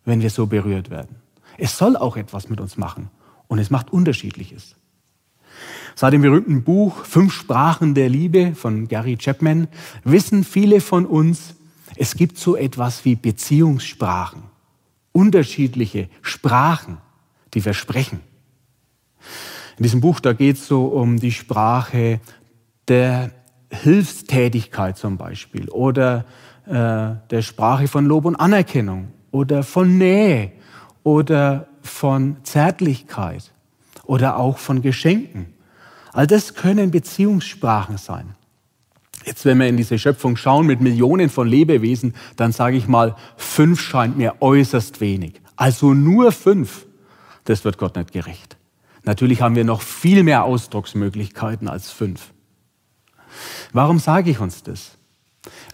wenn 0.05 0.21
wir 0.21 0.29
so 0.29 0.45
berührt 0.45 0.89
werden. 0.89 1.15
Es 1.57 1.77
soll 1.77 1.95
auch 1.95 2.17
etwas 2.17 2.50
mit 2.50 2.62
uns 2.62 2.77
machen 2.77 3.09
und 3.48 3.59
es 3.59 3.69
macht 3.69 3.91
unterschiedliches. 3.91 4.75
Seit 5.96 6.13
dem 6.13 6.22
berühmten 6.22 6.63
Buch 6.63 7.06
Fünf 7.06 7.34
Sprachen 7.34 7.94
der 7.94 8.10
Liebe 8.10 8.56
von 8.56 8.88
Gary 8.88 9.18
Chapman. 9.18 9.68
Wissen 10.04 10.44
viele 10.44 10.82
von 10.82 11.06
uns, 11.06 11.56
es 11.96 12.16
gibt 12.16 12.38
so 12.38 12.56
etwas 12.56 13.06
wie 13.06 13.16
Beziehungssprachen, 13.16 14.44
unterschiedliche 15.12 16.10
Sprachen, 16.22 16.98
die 17.54 17.66
wir 17.66 17.74
sprechen. 17.74 18.22
In 19.78 19.84
diesem 19.84 20.01
Buch, 20.01 20.20
da 20.20 20.34
geht 20.34 20.58
es 20.58 20.68
so 20.68 20.86
um 20.86 21.20
die 21.20 21.32
Sprache 21.32 22.20
der 22.88 23.32
Hilfstätigkeit 23.72 24.98
zum 24.98 25.18
Beispiel 25.18 25.70
oder 25.70 26.25
äh, 26.66 27.16
der 27.30 27.42
Sprache 27.42 27.88
von 27.88 28.06
Lob 28.06 28.25
und 28.25 28.36
Anerkennung 28.36 29.10
oder 29.32 29.63
von 29.63 29.98
Nähe 29.98 30.51
oder 31.04 31.68
von 31.82 32.38
Zärtlichkeit 32.44 33.51
oder 34.10 34.38
auch 34.38 34.58
von 34.58 34.82
Geschenken. 34.82 35.54
All 36.13 36.25
das 36.25 36.56
können 36.56 36.89
Beziehungssprachen 36.89 38.00
sein. 38.00 38.34
Jetzt, 39.24 39.46
wenn 39.46 39.60
wir 39.60 39.68
in 39.68 39.78
diese 39.78 40.00
Schöpfung 40.00 40.36
schauen 40.36 40.66
mit 40.66 40.82
Millionen 40.82 41.30
von 41.30 41.48
Lebewesen, 41.48 42.16
dann 42.36 42.51
sage 42.51 42.75
ich 42.75 42.88
mal, 42.88 43.16
fünf 43.38 43.80
scheint 43.80 44.18
mir 44.18 44.42
äußerst 44.42 45.00
wenig. 45.00 45.39
Also 45.56 45.94
nur 45.94 46.32
fünf. 46.32 46.88
Das 47.44 47.63
wird 47.63 47.78
Gott 47.78 47.98
nicht 47.98 48.12
gerecht. 48.12 48.58
Natürlich 49.04 49.44
haben 49.44 49.56
wir 49.56 49.63
noch 49.63 49.82
viel 49.82 50.24
mehr 50.24 50.44
Ausdrucksmöglichkeiten 50.44 51.68
als 51.68 51.92
fünf. 51.92 52.34
Warum 53.74 54.00
sage 54.00 54.32
ich 54.32 54.39
uns 54.39 54.63
das? 54.63 54.98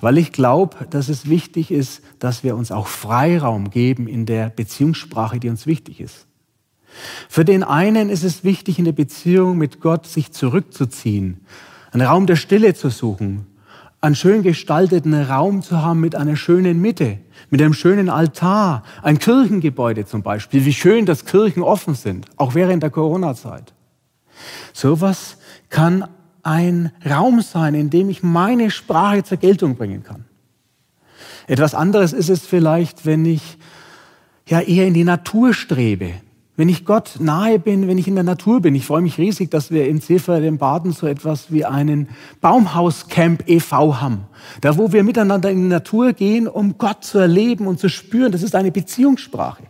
Weil 0.01 0.17
ich 0.17 0.33
glaube, 0.33 0.87
dass 0.89 1.07
es 1.07 1.29
wichtig 1.29 1.71
ist, 1.71 2.01
dass 2.19 2.43
wir 2.43 2.57
uns 2.57 2.73
auch 2.73 2.87
Freiraum 2.87 3.69
geben 3.69 4.09
in 4.09 4.25
der 4.25 4.49
Beziehungssprache, 4.49 5.39
die 5.39 5.47
uns 5.47 5.65
wichtig 5.65 6.01
ist. 6.01 6.27
Für 7.29 7.45
den 7.45 7.63
einen 7.63 8.09
ist 8.09 8.23
es 8.23 8.43
wichtig, 8.43 8.79
in 8.79 8.85
der 8.85 8.91
Beziehung 8.91 9.57
mit 9.57 9.81
Gott 9.81 10.07
sich 10.07 10.31
zurückzuziehen, 10.31 11.41
einen 11.91 12.07
Raum 12.07 12.27
der 12.27 12.35
Stille 12.35 12.73
zu 12.73 12.89
suchen, 12.89 13.47
einen 14.01 14.15
schön 14.15 14.43
gestalteten 14.43 15.13
Raum 15.13 15.61
zu 15.61 15.81
haben 15.81 15.99
mit 15.99 16.15
einer 16.15 16.35
schönen 16.35 16.79
Mitte, 16.79 17.19
mit 17.49 17.61
einem 17.61 17.73
schönen 17.73 18.09
Altar, 18.09 18.83
ein 19.01 19.19
Kirchengebäude 19.19 20.05
zum 20.05 20.21
Beispiel. 20.21 20.65
Wie 20.65 20.73
schön, 20.73 21.05
dass 21.05 21.25
Kirchen 21.25 21.63
offen 21.63 21.95
sind, 21.95 22.27
auch 22.37 22.53
während 22.53 22.83
der 22.83 22.91
Corona-Zeit. 22.91 23.73
Sowas 24.73 25.37
kann 25.69 26.07
ein 26.43 26.91
Raum 27.09 27.41
sein, 27.41 27.73
in 27.73 27.89
dem 27.89 28.09
ich 28.09 28.21
meine 28.21 28.69
Sprache 28.69 29.23
zur 29.23 29.37
Geltung 29.37 29.75
bringen 29.75 30.03
kann. 30.03 30.25
Etwas 31.47 31.73
anderes 31.73 32.13
ist 32.13 32.29
es 32.29 32.45
vielleicht, 32.45 33.05
wenn 33.05 33.25
ich 33.25 33.57
ja 34.47 34.59
eher 34.59 34.85
in 34.85 34.93
die 34.93 35.03
Natur 35.03 35.53
strebe, 35.53 36.13
wenn 36.57 36.69
ich 36.69 36.85
Gott 36.85 37.17
nahe 37.19 37.59
bin, 37.59 37.87
wenn 37.87 37.97
ich 37.97 38.07
in 38.07 38.15
der 38.15 38.23
Natur 38.23 38.61
bin. 38.61 38.75
Ich 38.75 38.85
freue 38.85 39.01
mich 39.01 39.17
riesig, 39.17 39.51
dass 39.51 39.71
wir 39.71 39.87
im 39.87 40.01
Ziffer 40.01 40.39
dem 40.39 40.57
Baden 40.57 40.93
so 40.93 41.05
etwas 41.05 41.51
wie 41.51 41.65
einen 41.65 42.07
Baumhauscamp 42.39 43.43
e.V. 43.47 43.99
haben. 43.99 44.27
Da, 44.61 44.77
wo 44.77 44.93
wir 44.93 45.03
miteinander 45.03 45.51
in 45.51 45.63
die 45.63 45.67
Natur 45.67 46.13
gehen, 46.13 46.47
um 46.47 46.77
Gott 46.77 47.03
zu 47.03 47.17
erleben 47.17 47.67
und 47.67 47.79
zu 47.79 47.89
spüren. 47.89 48.31
Das 48.31 48.41
ist 48.41 48.55
eine 48.55 48.71
Beziehungssprache. 48.71 49.63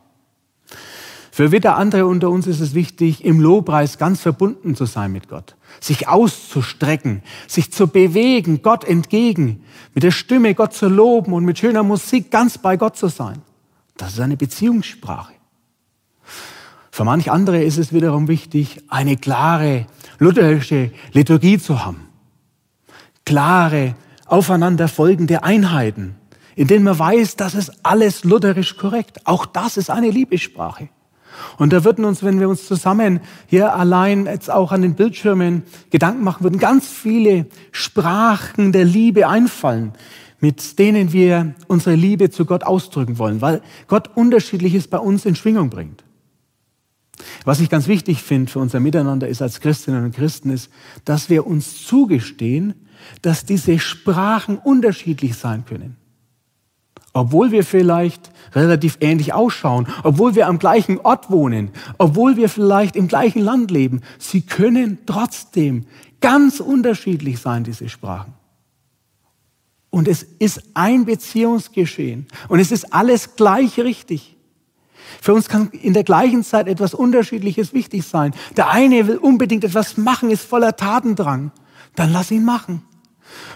Für 1.31 1.51
wieder 1.51 1.75
andere 1.75 2.05
unter 2.05 2.29
uns 2.29 2.47
ist 2.47 2.61
es 2.61 2.73
wichtig, 2.75 3.25
im 3.25 3.41
Lobpreis 3.41 3.97
ganz 3.97 4.21
verbunden 4.21 4.73
zu 4.73 4.85
sein 4.85 5.11
mit 5.11 5.27
Gott, 5.27 5.57
sich 5.81 6.07
auszustrecken, 6.07 7.23
sich 7.45 7.73
zu 7.73 7.87
bewegen, 7.87 8.61
Gott 8.61 8.85
entgegen, 8.85 9.65
mit 9.93 10.05
der 10.05 10.11
Stimme 10.11 10.55
Gott 10.55 10.73
zu 10.73 10.87
loben 10.87 11.33
und 11.33 11.43
mit 11.43 11.59
schöner 11.59 11.83
Musik 11.83 12.31
ganz 12.31 12.57
bei 12.57 12.77
Gott 12.77 12.95
zu 12.95 13.09
sein. 13.09 13.41
Das 13.97 14.13
ist 14.13 14.21
eine 14.21 14.37
Beziehungssprache. 14.37 15.33
Für 16.95 17.03
manch 17.03 17.29
andere 17.29 17.61
ist 17.61 17.77
es 17.77 17.91
wiederum 17.91 18.29
wichtig, 18.29 18.81
eine 18.87 19.17
klare 19.17 19.85
lutherische 20.17 20.91
Liturgie 21.11 21.59
zu 21.59 21.83
haben. 21.85 22.07
Klare, 23.25 23.95
aufeinanderfolgende 24.27 25.43
Einheiten, 25.43 26.15
in 26.55 26.67
denen 26.69 26.85
man 26.85 26.97
weiß, 26.97 27.35
das 27.35 27.53
ist 27.53 27.73
alles 27.83 28.23
lutherisch 28.23 28.77
korrekt. 28.77 29.19
Auch 29.25 29.45
das 29.45 29.75
ist 29.75 29.89
eine 29.89 30.09
Liebessprache. 30.09 30.87
Und 31.57 31.73
da 31.73 31.83
würden 31.83 32.05
uns, 32.05 32.23
wenn 32.23 32.39
wir 32.39 32.47
uns 32.47 32.65
zusammen 32.65 33.19
hier 33.47 33.75
allein 33.75 34.25
jetzt 34.25 34.49
auch 34.49 34.71
an 34.71 34.81
den 34.81 34.95
Bildschirmen 34.95 35.63
Gedanken 35.89 36.23
machen 36.23 36.45
würden, 36.45 36.59
ganz 36.59 36.87
viele 36.87 37.47
Sprachen 37.73 38.71
der 38.71 38.85
Liebe 38.85 39.27
einfallen, 39.27 39.91
mit 40.39 40.79
denen 40.79 41.11
wir 41.11 41.55
unsere 41.67 41.97
Liebe 41.97 42.29
zu 42.29 42.45
Gott 42.45 42.63
ausdrücken 42.63 43.17
wollen, 43.17 43.41
weil 43.41 43.61
Gott 43.89 44.11
unterschiedliches 44.15 44.87
bei 44.87 44.99
uns 44.99 45.25
in 45.25 45.35
Schwingung 45.35 45.69
bringt. 45.69 46.04
Was 47.43 47.59
ich 47.59 47.69
ganz 47.69 47.87
wichtig 47.87 48.21
finde 48.21 48.51
für 48.51 48.59
unser 48.59 48.79
Miteinander 48.79 49.27
ist 49.27 49.41
als 49.41 49.59
Christinnen 49.59 50.05
und 50.05 50.15
Christen 50.15 50.49
ist, 50.49 50.69
dass 51.05 51.29
wir 51.29 51.45
uns 51.45 51.85
zugestehen, 51.85 52.73
dass 53.21 53.45
diese 53.45 53.79
Sprachen 53.79 54.57
unterschiedlich 54.57 55.35
sein 55.35 55.65
können 55.65 55.97
obwohl 57.15 57.51
wir 57.51 57.63
vielleicht 57.63 58.29
relativ 58.53 58.97
ähnlich 58.99 59.31
ausschauen, 59.31 59.87
obwohl 60.03 60.35
wir 60.35 60.47
am 60.47 60.59
gleichen 60.59 60.99
Ort 60.99 61.31
wohnen, 61.31 61.71
obwohl 61.97 62.35
wir 62.35 62.49
vielleicht 62.49 62.97
im 62.97 63.07
gleichen 63.07 63.41
Land 63.41 63.71
leben, 63.71 64.01
sie 64.19 64.41
können 64.41 64.99
trotzdem 65.05 65.85
ganz 66.19 66.59
unterschiedlich 66.59 67.39
sein, 67.39 67.63
diese 67.63 67.87
Sprachen. 67.87 68.33
Und 69.89 70.09
es 70.09 70.23
ist 70.23 70.61
ein 70.73 71.05
Beziehungsgeschehen 71.05 72.27
und 72.49 72.59
es 72.59 72.73
ist 72.73 72.93
alles 72.93 73.37
gleich 73.37 73.79
richtig. 73.79 74.34
Für 75.21 75.33
uns 75.33 75.47
kann 75.47 75.69
in 75.69 75.93
der 75.93 76.03
gleichen 76.03 76.43
Zeit 76.43 76.67
etwas 76.67 76.93
Unterschiedliches 76.93 77.73
wichtig 77.73 78.05
sein. 78.05 78.33
Der 78.57 78.69
eine 78.69 79.07
will 79.07 79.17
unbedingt 79.17 79.63
etwas 79.63 79.97
machen, 79.97 80.31
ist 80.31 80.43
voller 80.43 80.75
Tatendrang. 80.75 81.51
Dann 81.95 82.11
lass 82.11 82.31
ihn 82.31 82.45
machen. 82.45 82.83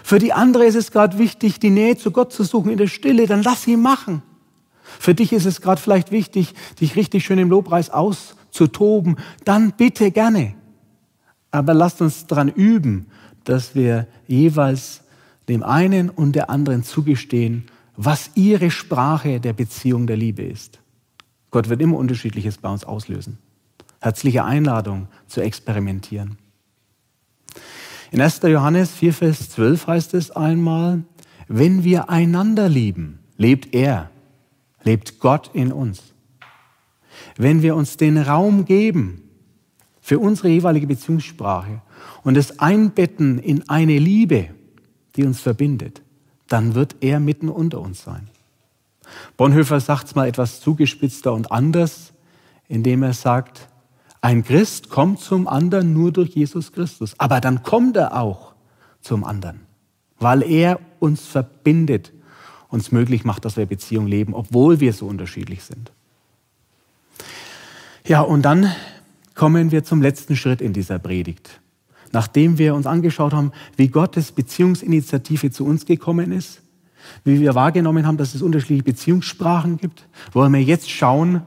Für 0.02 0.18
die 0.18 0.32
andere 0.32 0.64
ist 0.64 0.74
es 0.74 0.90
gerade 0.90 1.18
wichtig, 1.18 1.60
die 1.60 1.70
Nähe 1.70 1.96
zu 1.96 2.10
Gott 2.10 2.32
zu 2.32 2.44
suchen 2.44 2.70
in 2.70 2.78
der 2.78 2.88
Stille, 2.88 3.26
dann 3.26 3.42
lass 3.42 3.62
sie 3.62 3.76
machen. 3.76 4.22
Für 4.98 5.14
dich 5.14 5.32
ist 5.32 5.46
es 5.46 5.60
gerade 5.60 5.80
vielleicht 5.80 6.10
wichtig, 6.10 6.54
dich 6.80 6.96
richtig 6.96 7.24
schön 7.24 7.38
im 7.38 7.50
Lobpreis 7.50 7.90
auszutoben, 7.90 9.16
dann 9.44 9.72
bitte 9.76 10.10
gerne. 10.10 10.54
Aber 11.50 11.74
lasst 11.74 12.00
uns 12.00 12.26
daran 12.26 12.48
üben, 12.48 13.06
dass 13.44 13.74
wir 13.74 14.06
jeweils 14.26 15.02
dem 15.48 15.62
einen 15.62 16.10
und 16.10 16.32
der 16.32 16.50
anderen 16.50 16.84
zugestehen, 16.84 17.66
was 17.96 18.30
ihre 18.34 18.70
Sprache 18.70 19.40
der 19.40 19.52
Beziehung 19.52 20.06
der 20.06 20.16
Liebe 20.16 20.42
ist. 20.42 20.80
Gott 21.50 21.68
wird 21.68 21.80
immer 21.80 21.96
unterschiedliches 21.96 22.58
bei 22.58 22.68
uns 22.68 22.84
auslösen. 22.84 23.38
Herzliche 24.00 24.44
Einladung 24.44 25.08
zu 25.26 25.40
experimentieren. 25.40 26.38
In 28.12 28.20
1. 28.20 28.40
Johannes 28.42 28.90
4, 28.92 29.14
Vers 29.14 29.50
12 29.50 29.86
heißt 29.86 30.14
es 30.14 30.30
einmal, 30.30 31.02
wenn 31.48 31.84
wir 31.84 32.10
einander 32.10 32.68
lieben, 32.68 33.18
lebt 33.36 33.74
er, 33.74 34.10
lebt 34.82 35.20
Gott 35.20 35.50
in 35.52 35.72
uns. 35.72 36.02
Wenn 37.36 37.62
wir 37.62 37.76
uns 37.76 37.96
den 37.96 38.18
Raum 38.18 38.64
geben 38.64 39.22
für 40.00 40.18
unsere 40.18 40.48
jeweilige 40.48 40.86
Beziehungssprache 40.86 41.82
und 42.22 42.36
es 42.36 42.58
einbetten 42.58 43.38
in 43.38 43.68
eine 43.68 43.98
Liebe, 43.98 44.50
die 45.16 45.24
uns 45.24 45.40
verbindet, 45.40 46.02
dann 46.48 46.74
wird 46.74 46.96
er 47.00 47.20
mitten 47.20 47.48
unter 47.48 47.80
uns 47.80 48.02
sein. 48.02 48.28
Bonhoeffer 49.36 49.80
sagt 49.80 50.08
es 50.08 50.14
mal 50.14 50.28
etwas 50.28 50.60
zugespitzter 50.60 51.32
und 51.32 51.50
anders, 51.50 52.12
indem 52.68 53.02
er 53.02 53.12
sagt, 53.12 53.68
ein 54.20 54.44
Christ 54.44 54.90
kommt 54.90 55.20
zum 55.20 55.48
anderen 55.48 55.92
nur 55.92 56.12
durch 56.12 56.30
Jesus 56.30 56.72
Christus. 56.72 57.14
Aber 57.18 57.40
dann 57.40 57.62
kommt 57.62 57.96
er 57.96 58.16
auch 58.16 58.54
zum 59.00 59.24
anderen, 59.24 59.60
weil 60.18 60.42
er 60.42 60.78
uns 60.98 61.26
verbindet, 61.26 62.12
uns 62.68 62.92
möglich 62.92 63.24
macht, 63.24 63.44
dass 63.44 63.56
wir 63.56 63.66
Beziehung 63.66 64.06
leben, 64.06 64.34
obwohl 64.34 64.80
wir 64.80 64.92
so 64.92 65.06
unterschiedlich 65.06 65.64
sind. 65.64 65.92
Ja, 68.06 68.20
und 68.20 68.42
dann 68.42 68.72
kommen 69.34 69.70
wir 69.70 69.84
zum 69.84 70.02
letzten 70.02 70.36
Schritt 70.36 70.60
in 70.60 70.72
dieser 70.72 70.98
Predigt. 70.98 71.60
Nachdem 72.12 72.58
wir 72.58 72.74
uns 72.74 72.86
angeschaut 72.86 73.32
haben, 73.32 73.52
wie 73.76 73.88
Gottes 73.88 74.32
Beziehungsinitiative 74.32 75.50
zu 75.50 75.64
uns 75.64 75.86
gekommen 75.86 76.32
ist, 76.32 76.60
wie 77.24 77.40
wir 77.40 77.54
wahrgenommen 77.54 78.06
haben, 78.06 78.16
dass 78.16 78.34
es 78.34 78.42
unterschiedliche 78.42 78.84
Beziehungssprachen 78.84 79.76
gibt, 79.76 80.06
wollen 80.32 80.52
wir 80.52 80.62
jetzt 80.62 80.90
schauen, 80.90 81.42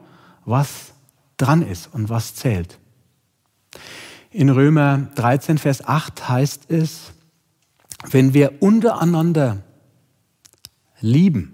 was 0.46 0.94
dran 1.38 1.62
ist 1.62 1.94
und 1.94 2.10
was 2.10 2.36
zählt. 2.36 2.80
In 4.32 4.50
Römer 4.50 5.10
13, 5.16 5.58
Vers 5.58 5.88
8 5.88 6.30
heißt 6.30 6.70
es, 6.70 7.14
wenn 8.10 8.34
wir 8.34 8.62
untereinander 8.62 9.64
lieben, 11.00 11.54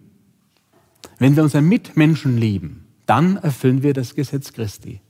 wenn 1.18 1.36
wir 1.36 1.44
unseren 1.44 1.66
Mitmenschen 1.66 2.38
lieben, 2.38 2.86
dann 3.06 3.38
erfüllen 3.38 3.84
wir 3.84 3.94
das 3.94 4.16
Gesetz 4.16 4.54
Christi. 4.54 5.02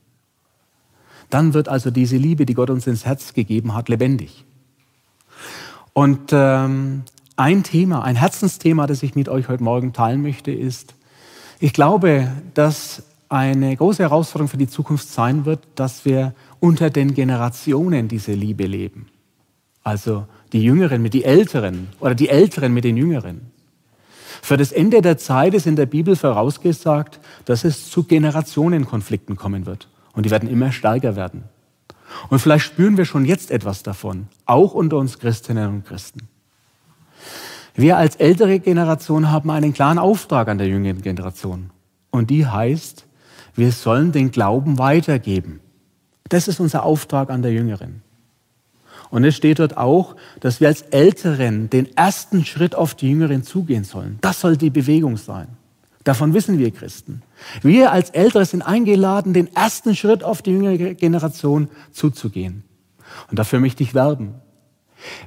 Dann 1.29 1.53
wird 1.53 1.69
also 1.69 1.91
diese 1.91 2.17
Liebe, 2.17 2.45
die 2.45 2.55
Gott 2.55 2.69
uns 2.69 2.87
ins 2.87 3.05
Herz 3.05 3.33
gegeben 3.33 3.75
hat, 3.75 3.89
lebendig. 3.89 4.45
Und 5.93 6.31
ähm, 6.31 7.03
ein 7.39 7.63
Thema, 7.63 8.03
ein 8.03 8.17
Herzensthema, 8.17 8.85
das 8.85 9.01
ich 9.01 9.15
mit 9.15 9.29
euch 9.29 9.47
heute 9.47 9.63
Morgen 9.63 9.93
teilen 9.93 10.21
möchte, 10.21 10.51
ist, 10.51 10.93
ich 11.61 11.71
glaube, 11.71 12.29
dass 12.53 13.03
eine 13.29 13.75
große 13.75 14.03
Herausforderung 14.03 14.49
für 14.49 14.57
die 14.57 14.67
Zukunft 14.67 15.07
sein 15.07 15.45
wird, 15.45 15.61
dass 15.75 16.03
wir 16.03 16.33
unter 16.59 16.89
den 16.89 17.13
Generationen 17.13 18.09
diese 18.09 18.33
Liebe 18.33 18.65
leben. 18.65 19.07
Also 19.83 20.25
die 20.51 20.61
Jüngeren 20.61 21.01
mit 21.01 21.13
den 21.13 21.23
Älteren 21.23 21.87
oder 22.01 22.13
die 22.13 22.27
Älteren 22.27 22.73
mit 22.73 22.83
den 22.83 22.97
Jüngeren. 22.97 23.51
Für 24.41 24.57
das 24.57 24.73
Ende 24.73 25.01
der 25.01 25.17
Zeit 25.17 25.53
ist 25.53 25.65
in 25.65 25.77
der 25.77 25.85
Bibel 25.85 26.17
vorausgesagt, 26.17 27.21
dass 27.45 27.63
es 27.63 27.89
zu 27.89 28.03
Generationenkonflikten 28.03 29.37
kommen 29.37 29.65
wird. 29.65 29.87
Und 30.13 30.25
die 30.25 30.31
werden 30.31 30.49
immer 30.49 30.73
stärker 30.73 31.15
werden. 31.15 31.43
Und 32.29 32.39
vielleicht 32.39 32.65
spüren 32.65 32.97
wir 32.97 33.05
schon 33.05 33.23
jetzt 33.23 33.49
etwas 33.49 33.83
davon, 33.83 34.27
auch 34.45 34.73
unter 34.73 34.97
uns 34.97 35.19
Christinnen 35.19 35.69
und 35.69 35.85
Christen. 35.85 36.27
Wir 37.75 37.97
als 37.97 38.15
ältere 38.17 38.59
Generation 38.59 39.31
haben 39.31 39.49
einen 39.49 39.73
klaren 39.73 39.99
Auftrag 39.99 40.47
an 40.49 40.57
der 40.57 40.67
jüngeren 40.67 41.01
Generation. 41.01 41.69
Und 42.11 42.29
die 42.29 42.45
heißt, 42.45 43.05
wir 43.55 43.71
sollen 43.71 44.11
den 44.11 44.31
Glauben 44.31 44.77
weitergeben. 44.77 45.59
Das 46.29 46.47
ist 46.47 46.59
unser 46.59 46.83
Auftrag 46.83 47.29
an 47.29 47.41
der 47.41 47.51
Jüngeren. 47.51 48.01
Und 49.09 49.23
es 49.23 49.35
steht 49.35 49.59
dort 49.59 49.75
auch, 49.77 50.15
dass 50.39 50.61
wir 50.61 50.67
als 50.67 50.81
Älteren 50.81 51.69
den 51.69 51.95
ersten 51.97 52.45
Schritt 52.45 52.75
auf 52.75 52.93
die 52.93 53.09
Jüngeren 53.09 53.43
zugehen 53.43 53.83
sollen. 53.83 54.19
Das 54.21 54.39
soll 54.39 54.55
die 54.55 54.69
Bewegung 54.69 55.17
sein. 55.17 55.47
Davon 56.03 56.33
wissen 56.33 56.57
wir 56.57 56.71
Christen. 56.71 57.21
Wir 57.61 57.91
als 57.91 58.11
Ältere 58.11 58.45
sind 58.45 58.61
eingeladen, 58.61 59.33
den 59.33 59.53
ersten 59.55 59.95
Schritt 59.95 60.23
auf 60.23 60.41
die 60.41 60.51
jüngere 60.51 60.93
Generation 60.93 61.69
zuzugehen. 61.91 62.63
Und 63.29 63.39
dafür 63.39 63.59
möchte 63.59 63.83
ich 63.83 63.93
werben. 63.93 64.35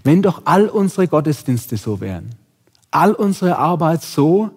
Wenn 0.04 0.22
doch 0.22 0.42
all 0.44 0.68
unsere 0.68 1.08
Gottesdienste 1.08 1.76
so 1.76 2.00
wären, 2.00 2.34
all 2.90 3.12
unsere 3.12 3.58
Arbeit 3.58 4.02
so, 4.02 4.50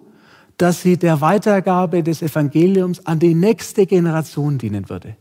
dass 0.58 0.82
sie 0.82 0.96
der 0.96 1.20
Weitergabe 1.20 2.02
des 2.02 2.22
Evangeliums 2.22 3.04
an 3.06 3.18
die 3.18 3.34
nächste 3.34 3.86
Generation 3.86 4.58
dienen 4.58 4.88
würde. 4.88 5.16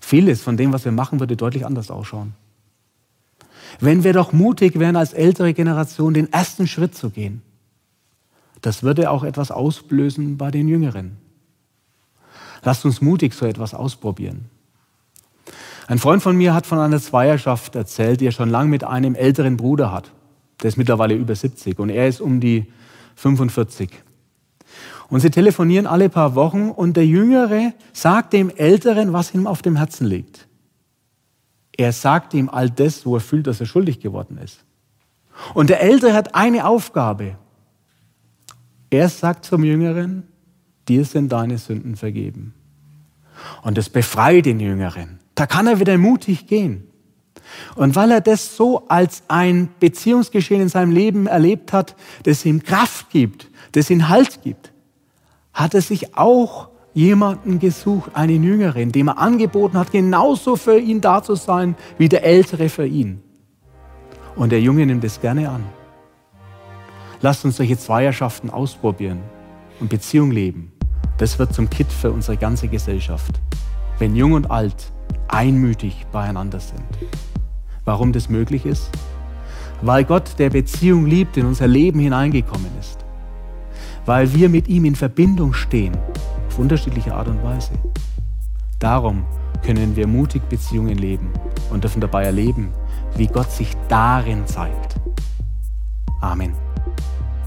Vieles 0.00 0.42
von 0.42 0.56
dem, 0.56 0.72
was 0.72 0.84
wir 0.84 0.92
machen, 0.92 1.20
würde 1.20 1.36
deutlich 1.36 1.66
anders 1.66 1.90
ausschauen. 1.90 2.34
Wenn 3.80 4.04
wir 4.04 4.12
doch 4.12 4.32
mutig 4.32 4.78
wären, 4.78 4.96
als 4.96 5.12
ältere 5.12 5.52
Generation 5.52 6.14
den 6.14 6.32
ersten 6.32 6.66
Schritt 6.66 6.94
zu 6.94 7.10
gehen, 7.10 7.42
das 8.62 8.82
würde 8.82 9.10
auch 9.10 9.24
etwas 9.24 9.50
ausblösen 9.50 10.36
bei 10.36 10.50
den 10.50 10.68
Jüngeren. 10.68 11.16
Lasst 12.62 12.84
uns 12.84 13.00
mutig 13.00 13.34
so 13.34 13.46
etwas 13.46 13.74
ausprobieren. 13.74 14.46
Ein 15.88 15.98
Freund 15.98 16.22
von 16.22 16.36
mir 16.36 16.52
hat 16.52 16.66
von 16.66 16.78
einer 16.78 17.00
Zweierschaft 17.00 17.74
erzählt, 17.74 18.20
die 18.20 18.26
er 18.26 18.32
schon 18.32 18.50
lange 18.50 18.68
mit 18.68 18.84
einem 18.84 19.14
älteren 19.14 19.56
Bruder 19.56 19.90
hat. 19.90 20.12
Der 20.60 20.68
ist 20.68 20.76
mittlerweile 20.76 21.14
über 21.14 21.34
70 21.34 21.78
und 21.78 21.88
er 21.88 22.06
ist 22.06 22.20
um 22.20 22.40
die 22.40 22.70
45. 23.16 23.88
Und 25.08 25.20
sie 25.20 25.30
telefonieren 25.30 25.86
alle 25.86 26.10
paar 26.10 26.34
Wochen 26.34 26.70
und 26.70 26.98
der 26.98 27.06
Jüngere 27.06 27.72
sagt 27.94 28.34
dem 28.34 28.50
Älteren, 28.50 29.14
was 29.14 29.32
ihm 29.32 29.46
auf 29.46 29.62
dem 29.62 29.76
Herzen 29.76 30.06
liegt. 30.06 30.46
Er 31.74 31.92
sagt 31.92 32.34
ihm 32.34 32.50
all 32.50 32.68
das, 32.68 33.06
wo 33.06 33.16
er 33.16 33.22
fühlt, 33.22 33.46
dass 33.46 33.60
er 33.60 33.66
schuldig 33.66 33.98
geworden 33.98 34.36
ist. 34.36 34.66
Und 35.54 35.70
der 35.70 35.80
Ältere 35.80 36.12
hat 36.12 36.34
eine 36.34 36.66
Aufgabe. 36.66 37.38
Er 38.90 39.08
sagt 39.08 39.46
zum 39.46 39.64
Jüngeren, 39.64 40.24
dir 40.86 41.06
sind 41.06 41.32
deine 41.32 41.56
Sünden 41.56 41.96
vergeben. 41.96 42.52
Und 43.62 43.78
das 43.78 43.88
befreit 43.88 44.44
den 44.44 44.60
Jüngeren. 44.60 45.17
Da 45.38 45.46
kann 45.46 45.68
er 45.68 45.78
wieder 45.78 45.96
mutig 45.98 46.48
gehen. 46.48 46.88
Und 47.76 47.94
weil 47.94 48.10
er 48.10 48.20
das 48.20 48.56
so 48.56 48.88
als 48.88 49.22
ein 49.28 49.68
Beziehungsgeschehen 49.78 50.62
in 50.62 50.68
seinem 50.68 50.90
Leben 50.90 51.28
erlebt 51.28 51.72
hat, 51.72 51.94
das 52.24 52.44
ihm 52.44 52.64
Kraft 52.64 53.10
gibt, 53.10 53.48
das 53.70 53.88
ihm 53.88 54.08
Halt 54.08 54.42
gibt, 54.42 54.72
hat 55.54 55.74
er 55.74 55.80
sich 55.80 56.16
auch 56.16 56.70
jemanden 56.92 57.60
gesucht, 57.60 58.10
einen 58.14 58.42
Jüngeren, 58.42 58.90
dem 58.90 59.10
er 59.10 59.18
angeboten 59.18 59.78
hat, 59.78 59.92
genauso 59.92 60.56
für 60.56 60.76
ihn 60.76 61.00
da 61.00 61.22
zu 61.22 61.36
sein 61.36 61.76
wie 61.98 62.08
der 62.08 62.24
Ältere 62.24 62.68
für 62.68 62.86
ihn. 62.86 63.22
Und 64.34 64.50
der 64.50 64.60
Junge 64.60 64.86
nimmt 64.86 65.04
es 65.04 65.20
gerne 65.20 65.48
an. 65.50 65.62
Lasst 67.20 67.44
uns 67.44 67.58
solche 67.58 67.78
Zweierschaften 67.78 68.50
ausprobieren 68.50 69.20
und 69.78 69.88
Beziehung 69.88 70.32
leben. 70.32 70.72
Das 71.18 71.38
wird 71.38 71.54
zum 71.54 71.70
Kit 71.70 71.92
für 71.92 72.10
unsere 72.10 72.36
ganze 72.36 72.66
Gesellschaft. 72.66 73.40
Wenn 74.00 74.16
Jung 74.16 74.32
und 74.32 74.50
Alt 74.50 74.92
einmütig 75.28 76.06
beieinander 76.12 76.60
sind. 76.60 76.84
Warum 77.84 78.12
das 78.12 78.28
möglich 78.28 78.66
ist? 78.66 78.90
Weil 79.82 80.04
Gott, 80.04 80.38
der 80.38 80.50
Beziehung 80.50 81.06
liebt, 81.06 81.36
in 81.36 81.46
unser 81.46 81.66
Leben 81.66 82.00
hineingekommen 82.00 82.70
ist. 82.80 82.98
Weil 84.04 84.34
wir 84.34 84.48
mit 84.48 84.68
ihm 84.68 84.84
in 84.84 84.96
Verbindung 84.96 85.52
stehen 85.52 85.96
unterschiedliche 86.58 87.14
Art 87.14 87.28
und 87.28 87.42
Weise. 87.42 87.72
Darum 88.78 89.24
können 89.64 89.96
wir 89.96 90.06
mutig 90.06 90.42
Beziehungen 90.48 90.98
leben 90.98 91.32
und 91.70 91.84
dürfen 91.84 92.00
dabei 92.00 92.24
erleben, 92.24 92.72
wie 93.16 93.26
Gott 93.26 93.50
sich 93.50 93.70
darin 93.88 94.46
zeigt. 94.46 94.96
Amen. 96.20 96.52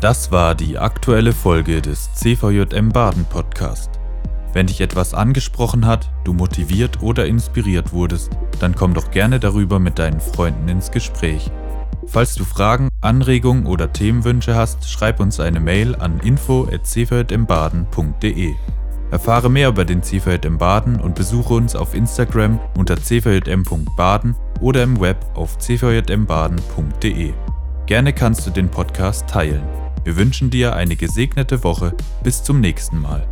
Das 0.01 0.31
war 0.31 0.55
die 0.55 0.79
aktuelle 0.79 1.31
Folge 1.31 1.81
des 1.81 2.13
CVJM 2.15 2.89
Baden 2.89 3.25
Podcast. 3.25 4.00
Wenn 4.53 4.67
dich 4.67 4.81
etwas 4.81 5.13
angesprochen 5.13 5.85
hat, 5.85 6.11
du 6.23 6.33
motiviert 6.33 7.01
oder 7.01 7.25
inspiriert 7.25 7.93
wurdest, 7.93 8.31
dann 8.59 8.75
komm 8.75 8.93
doch 8.93 9.11
gerne 9.11 9.39
darüber 9.39 9.79
mit 9.79 9.97
deinen 9.97 10.19
Freunden 10.19 10.67
ins 10.67 10.91
Gespräch. 10.91 11.49
Falls 12.07 12.35
du 12.35 12.43
Fragen, 12.43 12.89
Anregungen 12.99 13.65
oder 13.65 13.93
Themenwünsche 13.93 14.55
hast, 14.55 14.89
schreib 14.89 15.21
uns 15.21 15.39
eine 15.39 15.61
Mail 15.61 15.95
an 15.95 16.19
info@cvjmbaden.de. 16.19 18.53
Erfahre 19.11 19.49
mehr 19.49 19.69
über 19.69 19.85
den 19.85 20.03
CVJM 20.03 20.45
im 20.45 20.57
Baden 20.57 20.99
und 20.99 21.15
besuche 21.15 21.53
uns 21.53 21.73
auf 21.75 21.93
Instagram 21.93 22.59
unter 22.77 22.95
cvjm.baden 22.95 24.35
oder 24.61 24.83
im 24.83 24.99
Web 24.99 25.25
auf 25.35 25.57
cvjmbaden.de. 25.57 27.33
Gerne 27.85 28.13
kannst 28.13 28.47
du 28.47 28.51
den 28.51 28.69
Podcast 28.69 29.29
teilen. 29.29 29.63
Wir 30.03 30.15
wünschen 30.15 30.49
dir 30.49 30.75
eine 30.75 30.95
gesegnete 30.95 31.63
Woche. 31.63 31.93
Bis 32.23 32.43
zum 32.43 32.61
nächsten 32.61 32.99
Mal. 32.99 33.27